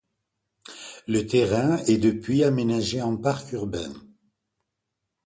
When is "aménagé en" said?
2.43-3.15